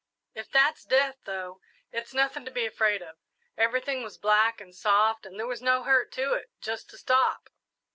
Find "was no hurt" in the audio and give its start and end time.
5.45-6.11